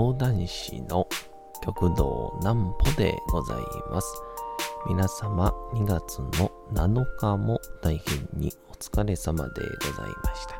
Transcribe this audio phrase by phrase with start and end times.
[0.00, 1.06] 講談師の
[1.62, 3.58] 極道南歩でござい
[3.90, 4.06] ます。
[4.88, 10.54] 皆様2月の7日も大変にお疲れ様でございました。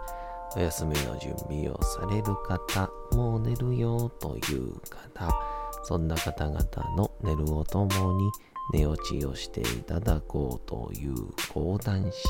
[0.56, 5.32] お休みの準備をされる方、もう寝るよという方、
[5.84, 6.58] そんな方々
[6.94, 8.30] の寝るをともに
[8.74, 11.14] 寝落ちをしていただこうという
[11.54, 12.28] 講談師、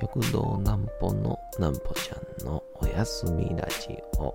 [0.00, 4.34] 極道南歩の南歩ちゃんのおやすみラジオ。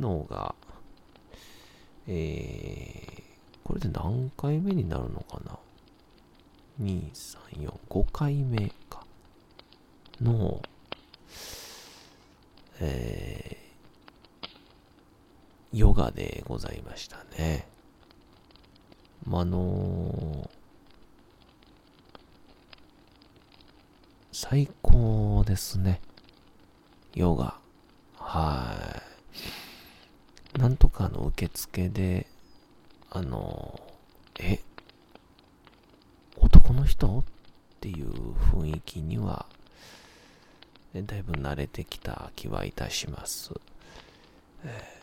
[0.00, 0.54] 昨日が、
[2.06, 3.22] えー、
[3.64, 5.58] これで何回目になるのかな
[6.80, 9.04] ?2、3、4、5回目か。
[10.20, 10.62] の、
[12.80, 17.66] えー、ヨガでございましたね。
[19.26, 20.48] まあ、あの
[24.30, 26.00] 最高ですね。
[27.14, 27.58] ヨガ。
[28.16, 29.07] はい。
[30.58, 32.26] なんとかの受付で、
[33.10, 33.80] あの、
[34.40, 34.58] え、
[36.36, 37.20] 男の人？
[37.20, 37.24] っ
[37.80, 38.10] ていう
[38.52, 39.46] 雰囲気には、
[40.92, 43.52] ねだいぶ慣れてきた気はいたします。
[44.64, 44.94] え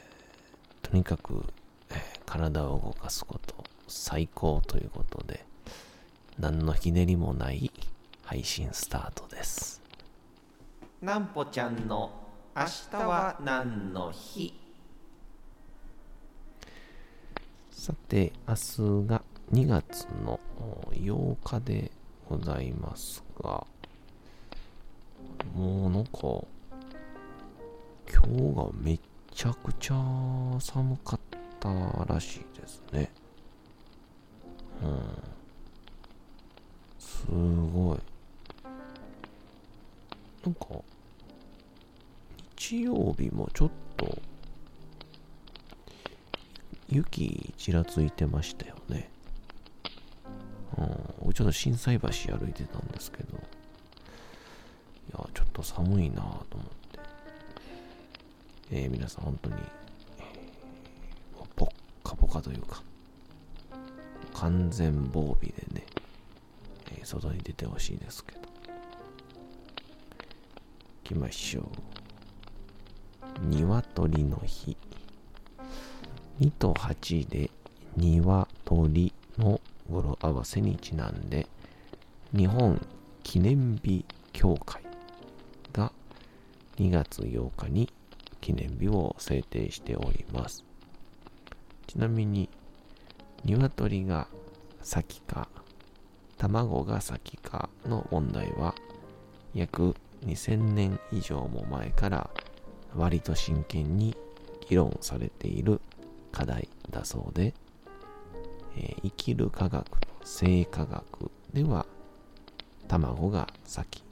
[0.84, 1.46] ーとにかく、
[1.90, 5.46] えー体を動かすこと、最高ということで、
[6.38, 7.72] 何のひねりもない
[8.24, 9.82] 配信スタートです。
[11.02, 12.12] なんぽちゃんの
[12.54, 14.65] 明日は何の日？
[17.86, 19.22] さて、明日が
[19.54, 20.40] 2月の
[20.90, 21.92] 8日で
[22.28, 23.64] ございますが、
[25.54, 26.20] もうなんか、
[28.12, 29.00] 今日がめっ
[29.32, 29.96] ちゃくちゃ
[30.60, 31.20] 寒かっ
[31.60, 31.70] た
[32.12, 33.12] らしいですね。
[34.84, 35.02] うん。
[36.98, 38.00] すごい。
[40.44, 40.66] なんか、
[42.58, 44.18] 日曜日もちょっと、
[46.96, 49.10] 雪ちらついてましたよね。
[50.78, 50.86] うん、
[51.24, 52.08] 俺ちょっと心斎橋
[52.38, 53.40] 歩いてたんですけど、い
[55.12, 57.00] や、ちょっと寒いなぁと思って。
[58.72, 59.56] えー皆さん本当に、
[60.20, 61.70] えーもうポッ
[62.04, 62.82] カポカというか、
[64.34, 65.86] 完全防備でね、
[66.98, 68.40] えー外に出てほしいですけど。
[68.40, 68.48] 行
[71.04, 73.46] きましょう。
[73.48, 74.78] 鶏の日。
[76.40, 77.50] 2と8で
[77.96, 81.48] 鶏の語呂合わせにちなんで、
[82.36, 82.86] 日本
[83.24, 84.04] 記念日
[84.34, 84.84] 協会
[85.72, 85.94] が
[86.78, 87.90] 2月8日に
[88.42, 90.66] 記念日を制定しております。
[91.88, 92.50] ちなみに、
[93.46, 94.28] 鶏が
[94.82, 95.48] 先か、
[96.38, 98.76] 卵が先かの問題は、
[99.54, 99.96] 約
[100.26, 102.30] 2000年以上も前から
[102.94, 104.18] 割と真剣に
[104.68, 105.80] 議論されている
[106.36, 107.54] 課題だそうで、
[108.76, 111.86] えー生きる科学と生科学では
[112.90, 114.04] 卵が先。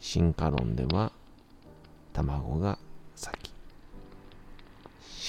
[0.00, 1.12] 進化論では
[2.12, 2.78] 卵が
[3.14, 3.52] 先。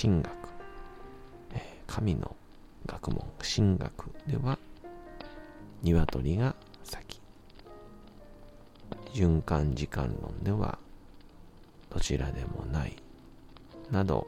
[0.01, 0.31] 神学、
[1.53, 2.35] えー神の
[2.87, 3.23] 学問。
[3.55, 4.57] 神学では
[5.83, 7.21] 鶏が先。
[9.13, 10.79] 循環時間論では
[11.93, 12.95] どちらでもない。
[13.91, 14.25] など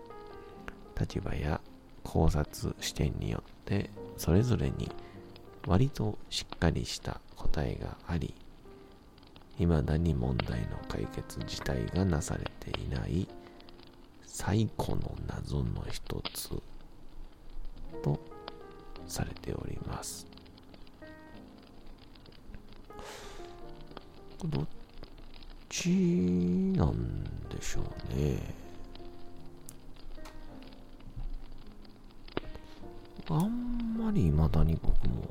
[1.04, 1.60] 立場や
[2.04, 4.90] 考察視点によってそれぞれに
[5.68, 8.34] 割としっかりした答えがあり
[9.58, 13.28] 未だに問題の解決自体がなされていない
[14.26, 16.50] 最古の謎の一つ
[18.02, 18.20] と
[19.08, 20.26] されております。
[24.46, 24.68] どっ
[25.70, 28.63] ちなんでしょうね。
[33.30, 35.24] あんまり未だに僕も、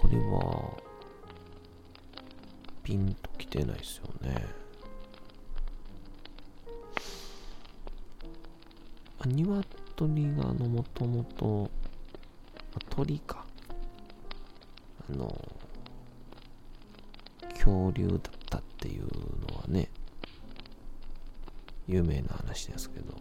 [0.00, 0.84] これは、
[2.82, 4.46] ピンときてないですよね。
[9.18, 11.70] あ、鶏があの、もともと、
[12.90, 13.44] 鳥か。
[15.10, 15.36] あの、
[17.50, 19.04] 恐竜だったっていう
[19.50, 19.90] のはね、
[21.86, 23.14] 有名な話ですけど、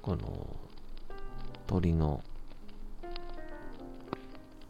[0.00, 0.61] この
[1.72, 2.22] 鳥の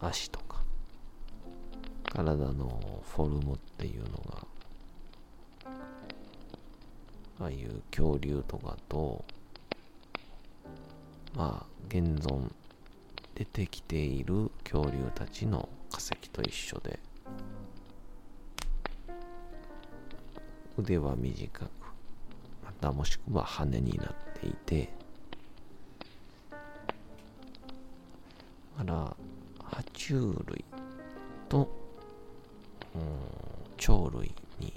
[0.00, 0.62] 足とか、
[2.04, 4.46] 体のフォルムっていうのが、
[7.40, 9.24] ああいう恐竜とかと、
[11.34, 12.52] まあ、現存
[13.34, 17.00] 出てきている恐竜たちの化石と一緒で
[20.78, 21.68] 腕は短く
[22.64, 25.01] またもしくは羽になっていて
[28.82, 29.16] あら
[29.58, 30.14] 爬虫
[30.46, 30.64] 類
[31.48, 31.68] と、
[32.96, 33.02] うん、
[33.76, 34.72] 鳥類に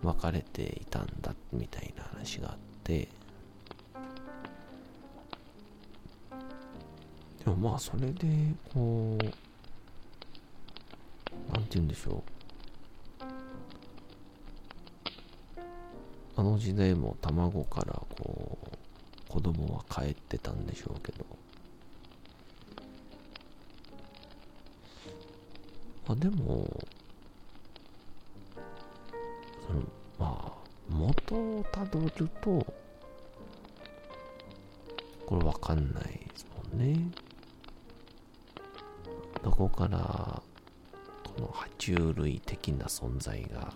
[0.00, 3.08] 分かれていたんだみたいな話があって。
[7.44, 9.24] でもまあそれでこう
[11.52, 13.24] なんて言うんでしょう。
[16.36, 18.58] あの時代も卵からこ
[19.28, 21.26] う子供は帰ってたんでしょうけど。
[26.12, 26.68] あでも
[29.66, 29.82] その
[30.18, 30.52] まあ
[30.88, 32.74] 元をたどると
[35.26, 37.10] これわかんないですもんね。
[39.42, 40.42] どこから
[41.36, 43.72] この爬虫類的な存在が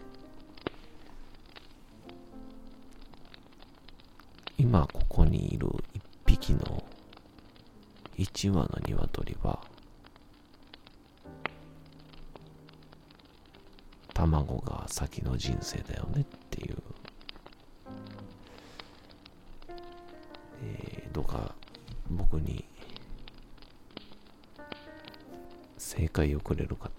[4.58, 6.84] 今ここにいる一匹の
[8.18, 9.60] 一羽の鶏は
[14.28, 16.78] 卵が先の人生だよねっていう、
[20.64, 21.54] えー、どうか
[22.10, 22.64] 僕に
[25.78, 26.90] 正解をくれる方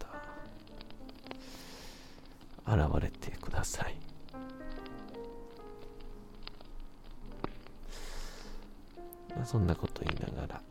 [2.66, 3.96] 現れてください。
[9.44, 10.62] そんなこと言いながら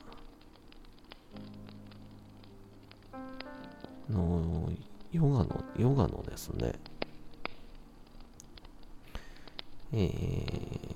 [4.09, 4.71] の
[5.13, 6.73] ヨガのヨガのですね。
[9.93, 10.95] えー、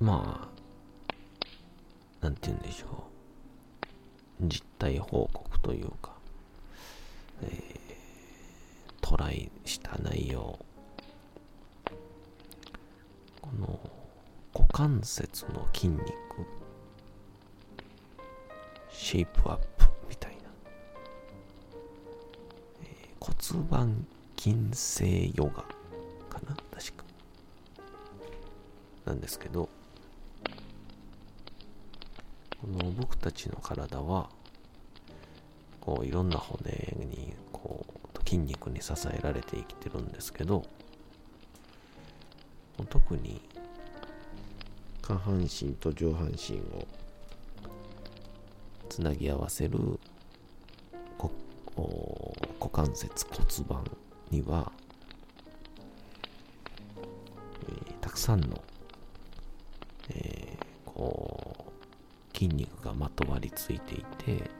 [0.00, 3.04] まあなんて言うんでしょ
[4.40, 4.46] う。
[4.48, 6.12] 実態報告というか、
[7.42, 7.50] えー、
[9.02, 10.58] トライした内容。
[13.42, 13.78] この
[14.54, 16.04] 股関節の筋肉。
[18.90, 19.69] シェイプアップ。
[23.20, 23.36] 骨
[23.70, 24.06] 盤
[24.38, 25.62] 筋性ヨガ
[26.28, 26.56] かな？
[26.72, 27.04] 確か。
[29.04, 29.68] なんですけど
[32.60, 34.28] この僕たちの体は
[35.80, 37.84] こういろんな骨にこ
[38.14, 40.64] う筋肉に支えられて生きてるんですけど
[42.88, 43.40] 特に
[45.02, 46.86] 下半身と上半身を
[48.88, 49.98] つなぎ合わせる
[52.60, 53.84] 股関節骨盤
[54.30, 54.70] には、
[57.68, 58.62] えー、たくさんの、
[60.10, 61.66] えー、こ
[62.32, 64.50] う筋肉がまとわりついていて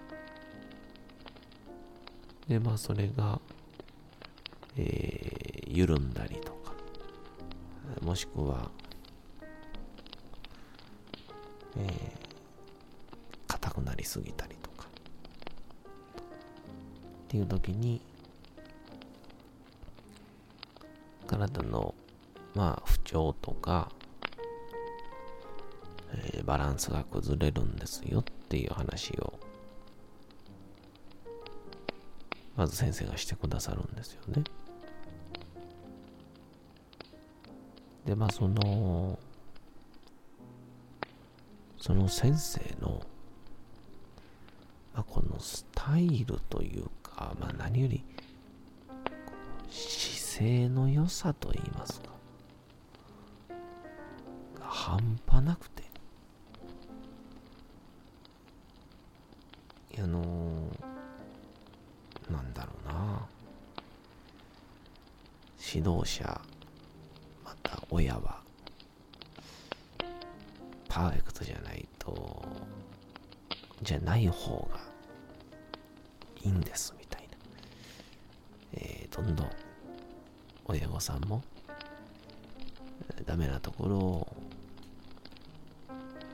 [2.48, 3.40] でまあそれが、
[4.76, 6.72] えー、緩んだりとか
[8.02, 8.70] もしくは
[11.76, 11.90] えー、
[13.46, 14.56] 硬くなりすぎたり
[17.30, 18.00] っていう時に
[21.28, 21.94] 体の
[22.56, 23.88] まあ不調とか、
[26.12, 29.38] えー、バランスが崩れるんですよっていう話を
[32.56, 34.42] まず先生がしてくださるんですよね。
[38.06, 39.20] でまあその
[41.78, 43.00] その先生の、
[44.94, 46.86] まあ、このスタイルという
[47.20, 48.02] か、まあ、何より
[49.70, 52.08] 姿勢の良さと言いますか。
[54.58, 55.82] 半端なくて。
[59.98, 63.26] あのー、なんだろうな。
[65.74, 66.40] 指導者
[67.44, 68.40] また親は
[70.88, 72.42] パーフェクトじゃないと、
[73.82, 74.80] じゃない方が
[76.42, 76.99] いいんです。
[78.74, 79.50] えー、どんどん
[80.66, 81.42] 親御さんも
[83.26, 84.36] ダメなところを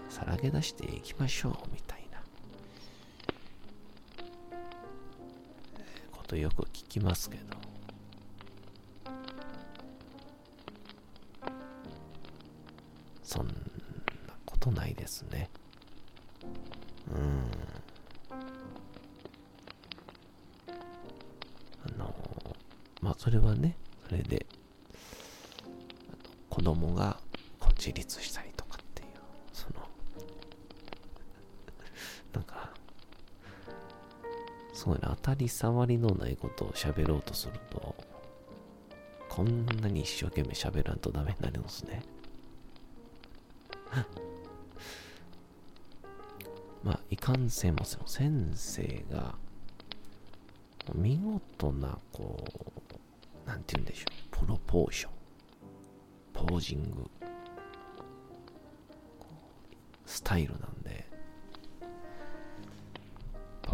[0.08, 2.20] さらけ出していきましょうみたいな
[6.12, 7.56] ことよく聞きますけど
[13.22, 13.54] そんな
[14.44, 15.50] ことないですね。
[23.16, 23.76] それはね、
[24.08, 24.46] それで、
[26.48, 27.18] 子供が
[27.58, 29.08] こう自立したりとかっていう、
[29.52, 29.80] その、
[32.32, 32.72] なんか、
[34.72, 37.94] すごいな、当たり障りのないことを喋ろうとすると、
[39.28, 42.02] こんなに一生懸命喋らんとダメになるんですね。
[46.84, 49.36] まあ、いかんせんもその先生が、
[50.94, 52.44] 見事な、こ
[52.75, 52.75] う、
[53.56, 54.06] なんて言うんでしょ
[54.38, 55.12] う、プロポーション、
[56.34, 57.10] ポージング、
[60.04, 61.08] スタイルなんで、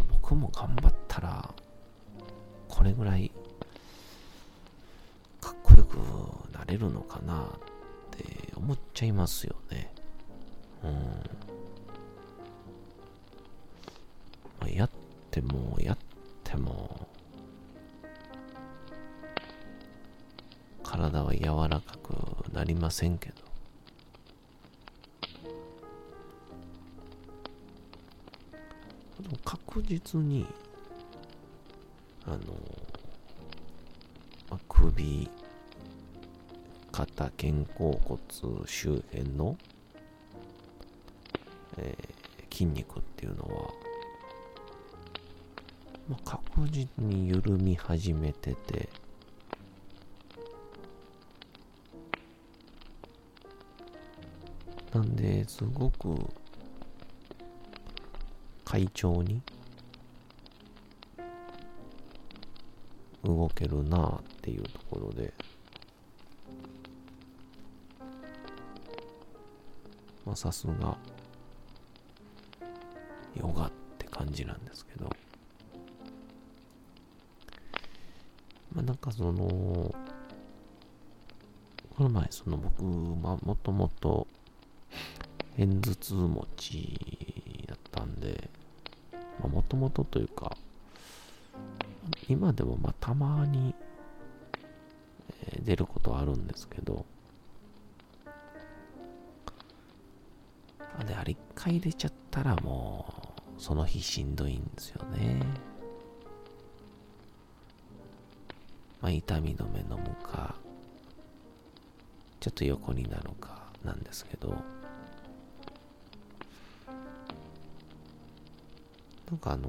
[0.08, 1.52] 僕も頑張ったら、
[2.68, 3.32] これぐらい、
[5.40, 5.96] かっこよく
[6.56, 7.46] なれるのかなっ
[8.12, 9.92] て思っちゃいますよね。
[10.84, 10.90] うん。
[14.60, 14.90] まあやっ
[15.32, 15.98] てもやっ
[16.44, 16.91] ても
[21.02, 22.12] 体は柔らかく
[22.52, 23.34] なりませんけど。
[29.44, 30.46] 確実に
[32.26, 32.36] あの、
[34.50, 35.28] まあ、首
[36.90, 37.30] 肩肩
[37.74, 38.20] 甲骨
[38.66, 39.56] 周辺の、
[41.78, 43.72] えー、筋肉っていうのは
[46.08, 48.88] まあ、確実に緩み始めてて、
[54.92, 56.16] なんで、すごく
[58.64, 59.40] 快調に
[63.24, 65.32] 動けるなあっていうところで、
[70.26, 70.96] まあさすが
[73.34, 75.10] ヨガって感じなんですけど、
[78.74, 79.94] まあ、なんかその、こ
[81.98, 84.26] の前、その僕、まあ、もともと、
[85.56, 88.50] 片頭痛持ちだったんで、
[89.42, 90.56] もともとというか、
[92.28, 93.74] 今でもまあたまに、
[95.64, 97.04] 出ることはあるんですけど、
[100.78, 105.42] あれ、あれ一回出ちゃったらもう、その日しんどいんですよね。
[109.00, 110.54] まあ、痛み止め飲むか、
[112.40, 114.54] ちょっと横になるかなんですけど、
[119.32, 119.68] なんかあの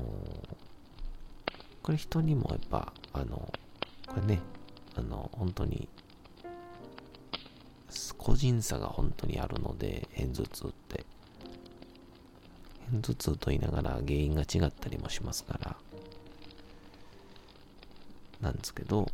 [1.84, 3.52] これ人にもやっぱ、あの、
[4.08, 4.40] これね、
[4.96, 5.90] あの、本当に、
[8.18, 11.06] 個人差が本当にあるので、片頭痛って。
[13.02, 15.76] 頭痛と言いながら原因が違ったりもしますから、
[18.40, 19.10] なんですけど、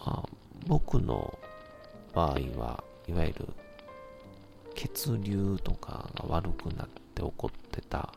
[0.00, 0.24] あ
[0.66, 1.38] 僕の
[2.12, 3.48] 場合はいわゆる
[4.74, 8.12] 血流とかが悪くなって起こってた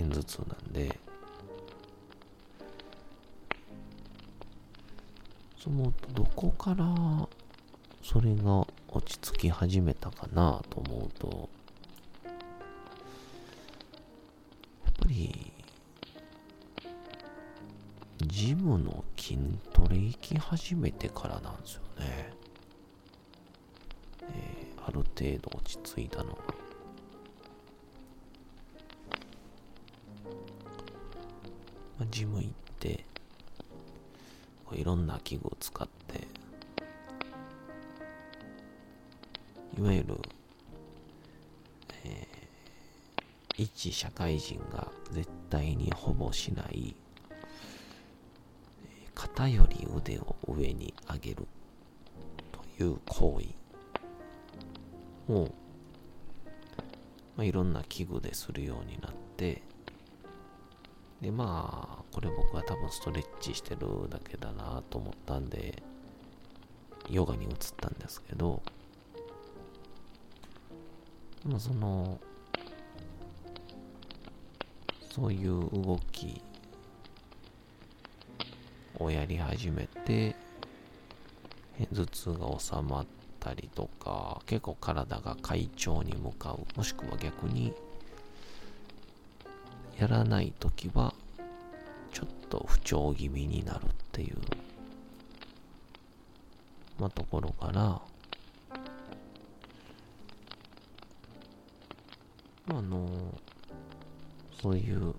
[0.00, 0.98] 片頭痛なんで
[5.58, 7.28] そのどこから
[8.02, 11.50] それが落ち着き始めたかなと思うと
[12.24, 12.30] や
[14.90, 15.52] っぱり
[18.26, 19.38] ジムの筋
[19.72, 22.32] トレ行き始めてからなんですよね。
[24.22, 26.59] えー、ある程度落ち着いたのが。
[32.00, 33.04] まあ、ジム行って、
[34.64, 36.26] こういろんな器具を使って、
[39.78, 40.16] いわゆる、
[42.04, 46.96] えー、一社会人が絶対にほぼしない
[49.14, 51.46] 肩より腕を上に上げる
[52.78, 53.42] という行
[55.28, 55.50] 為を、
[57.36, 59.60] まあ、いろんな器具でするようになって
[61.20, 65.82] でまあこれ僕は多分ストレッチしてるだけだなと思ったんで
[67.08, 68.62] ヨガに移ったんですけど
[71.44, 72.18] まあその
[75.14, 76.40] そういう動き
[79.00, 80.36] をやり始めて、
[81.92, 83.06] 頭痛が収まっ
[83.40, 86.66] たりとか、結構体が快調に向かう。
[86.76, 87.72] もしくは逆に、
[90.00, 91.12] やらないときは、
[92.10, 94.38] ちょっと不調気味になるっていう、
[96.98, 98.00] まあ、ところから、
[102.68, 103.10] あの、
[104.62, 105.14] そういう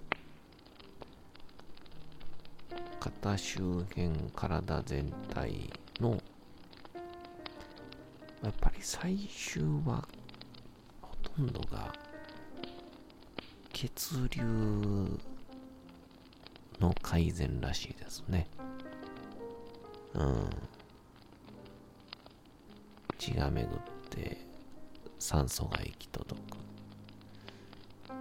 [2.99, 6.19] 肩周辺、体全体の、
[8.41, 10.07] やっぱり最終は、
[11.03, 11.93] ほとんどが、
[13.81, 14.43] 血流
[16.79, 18.45] の改善らしいですね。
[20.13, 20.49] うん。
[23.17, 23.69] 血が巡っ
[24.11, 24.37] て
[25.17, 26.39] 酸素が行き届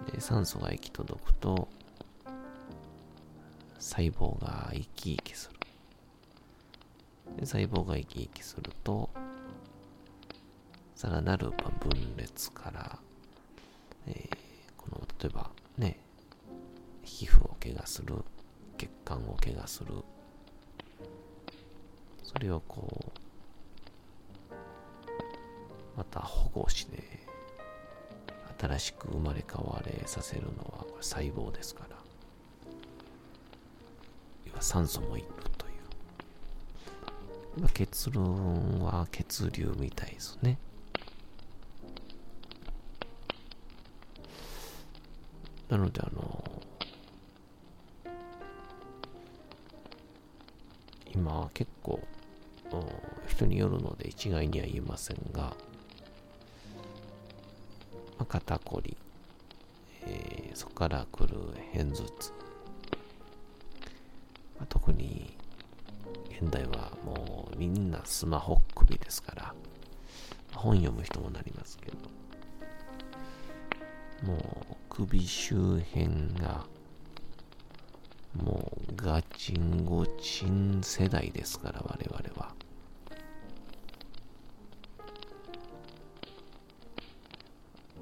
[0.07, 0.11] く。
[0.11, 1.67] で、酸素が行き届くと、
[3.77, 5.59] 細胞が生き生きする。
[7.37, 9.11] で細胞が生き生きすると、
[10.95, 12.97] さらなる分裂から、
[14.07, 14.40] えー、
[17.19, 18.15] 皮膚を怪我する、
[18.77, 19.93] 血管を怪我する、
[22.23, 22.87] それをこ
[24.49, 24.57] う、
[25.97, 27.03] また保護して、
[28.57, 31.91] 新しく生まれ変われさせるのはこれ細胞ですから。
[34.61, 35.69] 酸素もいるとい
[37.65, 37.69] う。
[37.73, 40.59] 結論は血流みたいですね。
[45.67, 46.40] なのであの、
[51.21, 51.99] 今結構、
[53.27, 55.55] 人によるので一概には言えませんが、ま
[58.21, 58.97] あ、肩こり、
[60.07, 61.37] えー、そこから来る
[61.73, 62.31] 片頭痛、
[64.57, 65.37] まあ特に
[66.41, 69.53] 現代はもうみんなスマホ首ですから、
[70.55, 71.97] 本読む人もなりますけど、
[74.25, 74.37] も
[74.71, 76.65] う首周辺が
[78.35, 82.53] もうガチンゴチン世代ですから我々は。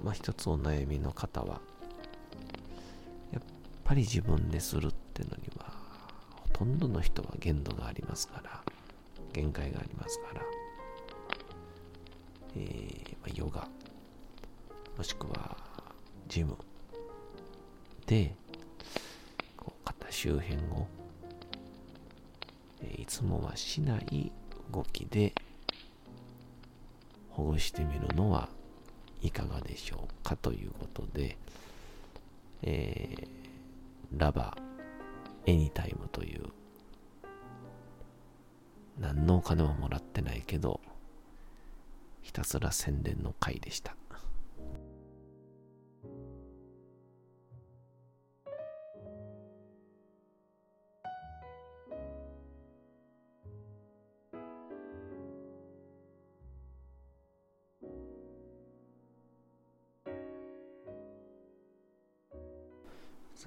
[0.04, 1.60] まあ一つお悩みの方は、
[3.34, 3.42] やっ
[3.84, 5.74] ぱり自分でするってのには
[6.32, 8.62] ほとんどの人は限度がありますから、
[9.34, 10.42] 限界がありますから、
[12.56, 13.68] えー、まあ、ヨガ、
[14.98, 15.58] もしくは
[16.28, 16.56] ジム
[18.06, 18.36] で、
[20.22, 20.86] 周辺を、
[22.82, 24.34] え、いつもはしない
[24.70, 25.34] 動きで
[27.30, 28.50] ほぐしてみるのは
[29.22, 31.38] いかがでしょうかということで、
[32.64, 36.48] えー、ラバーエニタイムという、
[39.00, 40.82] 何のお金ももらってないけど、
[42.22, 43.96] ひたすら宣伝の回でした。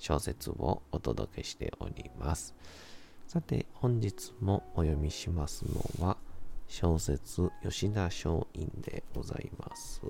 [0.00, 2.54] 小説をお届けしております。
[3.28, 5.64] さて、本日もお読みします
[6.00, 6.16] のは、
[6.66, 10.00] 小説吉田松陰でございます。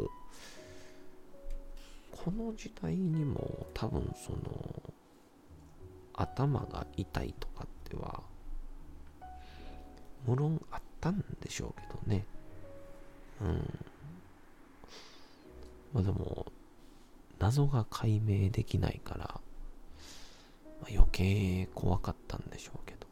[2.12, 4.92] この時代にも多分その
[6.14, 8.22] 頭が痛いとかっては
[10.26, 12.24] 無論あったんでしょうけどね。
[13.40, 13.78] うん。
[15.92, 16.46] まあでも、
[17.38, 19.40] 謎が解明できないから、
[20.80, 23.06] まあ、余計怖かったんでしょうけど。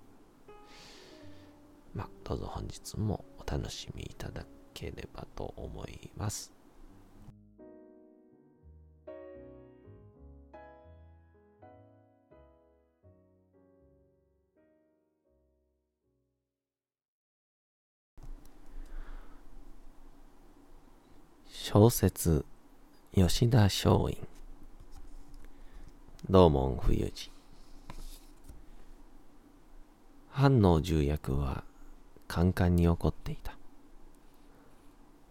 [1.94, 6.52] まあ、どうぞ本日もお楽しみいただければと思います。
[21.70, 22.46] 小説
[23.14, 24.16] 吉田松陰
[26.30, 27.30] 道門冬治
[30.38, 31.64] 藩の重役は
[32.28, 33.58] カンカンに怒っていた。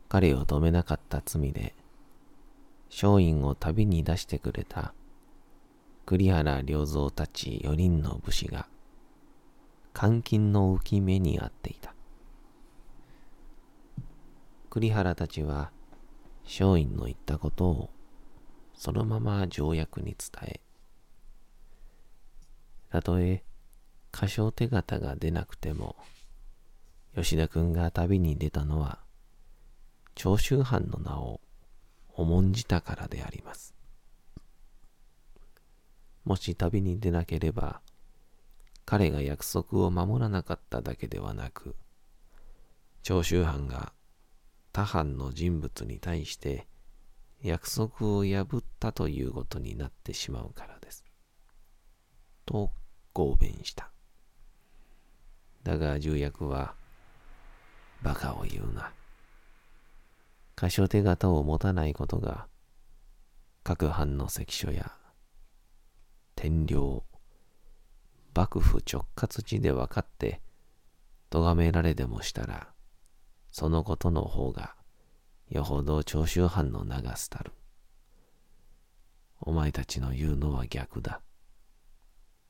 [0.09, 1.73] 彼を止めなかった罪で、
[2.89, 4.93] 松陰を旅に出してくれた
[6.05, 8.67] 栗原良三たち四人の武士が、
[9.97, 11.95] 監禁の浮き目にあっていた。
[14.69, 15.71] 栗原たちは、
[16.43, 17.89] 松陰の言ったことを
[18.73, 20.59] そのまま条約に伝え、
[22.89, 23.46] たとえ
[24.17, 25.95] 歌唱手形が出なくても、
[27.13, 28.97] 吉田君が旅に出たのは、
[30.15, 31.39] 長州藩の名を
[32.15, 33.75] 重んじたからであります。
[36.25, 37.79] もし旅に出なければ、
[38.85, 41.75] 彼が約束を守らなかっただけではなく、
[43.03, 43.93] 長州藩が
[44.73, 46.67] 他藩の人物に対して
[47.43, 51.05] 約束を破ったということになってしまうからです。
[52.47, 52.71] と
[53.13, 53.91] 合弁した。
[55.67, 56.75] だが重役は、
[58.01, 58.93] 馬鹿を言うな。
[60.55, 62.47] 過小手形を持たないことが、
[63.63, 64.93] 各藩の関所や、
[66.35, 67.03] 天領、
[68.33, 70.41] 幕府直轄地で分かって、
[71.29, 72.69] 咎められでもしたら、
[73.51, 74.73] そのことの方が、
[75.49, 77.51] よほど長州藩の名が廃る。
[79.41, 81.19] お前たちの言うのは逆だ。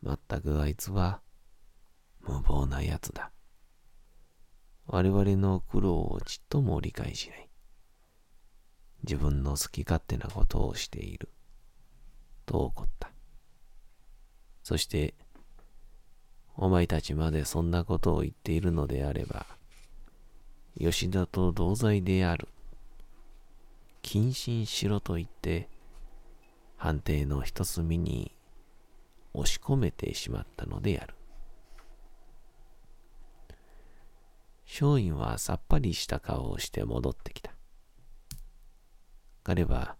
[0.04, 1.20] まったくあいつは、
[2.28, 3.32] 無謀なやつだ。
[4.86, 7.50] 我々の苦労をちっとも理解しない。
[9.04, 11.30] 自分の好き勝手なことをしている。
[12.46, 13.12] と怒った。
[14.64, 15.14] そして、
[16.56, 19.46] お前たちまでそんなことを言っているのであれば、
[20.78, 22.48] 吉田と同罪である。
[24.04, 25.70] 謹慎しろと言って、
[26.78, 28.32] 判定の一隅に
[29.34, 31.14] 押し込めてしまったのである。
[34.68, 37.56] 松陰はさっぱりした顔をして戻ってきた。
[39.44, 39.96] 彼は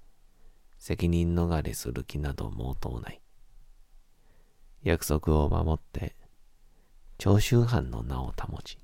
[0.78, 3.22] 責任逃れする気など毛頭ない。
[4.84, 6.16] 約束を守って
[7.18, 8.78] 長州藩の名を保ち、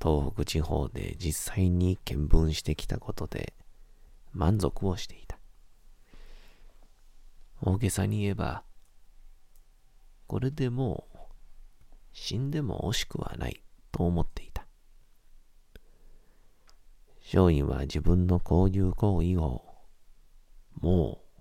[0.00, 3.54] 東北地方で実際に見聞してきたことで
[4.32, 5.38] 満足をしていた。
[7.62, 8.62] 大げさに言えば、
[10.26, 11.18] これでもう
[12.12, 14.49] 死んでも惜しくはないと思っていた。
[17.32, 19.62] 松陰は自分のこういう行為を
[20.80, 21.40] もう、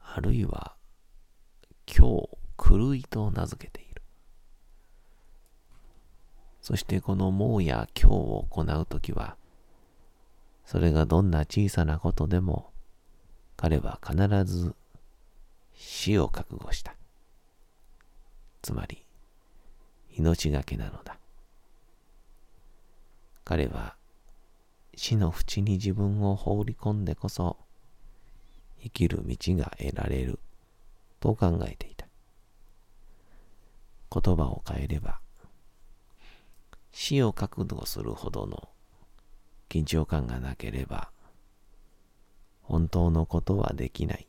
[0.00, 0.76] あるいは
[1.92, 4.00] 今日狂いと名付けている。
[6.60, 9.36] そしてこのもうや今日を行うときは、
[10.64, 12.70] それがどんな小さなことでも、
[13.56, 14.72] 彼は必ず
[15.74, 16.94] 死を覚悟した。
[18.62, 19.04] つまり、
[20.16, 21.18] 命がけなのだ。
[23.44, 23.96] 彼は
[24.96, 27.58] 死の淵に自分を放り込んでこそ
[28.82, 30.40] 生きる道が得られる
[31.20, 32.06] と考えていた。
[34.10, 35.20] 言葉を変えれば
[36.92, 38.68] 死を覚悟するほどの
[39.68, 41.10] 緊張感がなければ
[42.62, 44.26] 本当のことはできない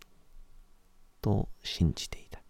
[1.21, 2.41] と信じていた。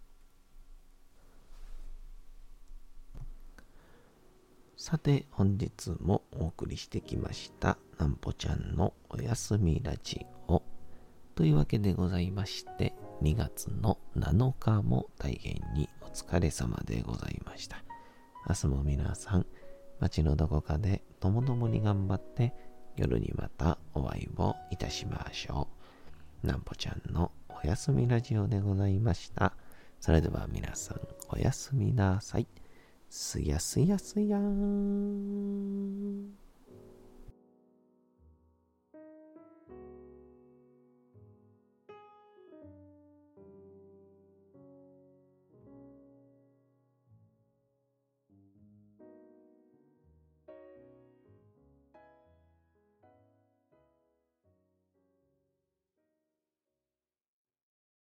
[4.80, 10.62] さて本日もお送りしてきましたなんぽちゃんのおやすみラジオ
[11.34, 17.84] というわけでございまして2月の7日も大変にお疲れ様でございました。
[18.48, 19.48] 明日も皆さん
[20.00, 22.54] 街のどこかでともどもに頑張って
[22.96, 25.68] 夜にまたお会いをいたしましょ
[26.44, 26.48] う。
[26.48, 29.54] なんぽちゃんのおやすみラジオでございました。
[30.00, 32.48] それでは皆さんおやすみなさい。
[33.10, 36.47] すやすやすやーん。